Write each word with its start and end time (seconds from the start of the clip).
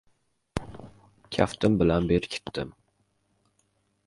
Kaftim 1.37 1.77
bilan 1.83 2.09
bekitdim. 2.13 2.73